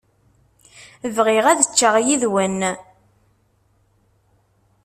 [1.15, 2.59] Bɣiɣ ad ččeɣ yid-wen.